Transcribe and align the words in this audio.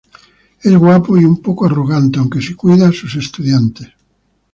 Es 0.63 0.75
guapo 0.75 1.15
y 1.15 1.23
un 1.25 1.43
poco 1.43 1.67
arrogante, 1.67 2.17
aunque 2.17 2.41
sí 2.41 2.55
cuida 2.55 2.87
a 2.87 2.91
sus 2.91 3.13
estudiantes. 3.17 3.89